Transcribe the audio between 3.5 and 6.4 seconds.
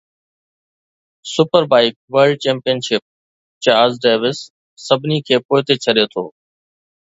Chaz Davies سڀني کي پوئتي ڇڏي ٿو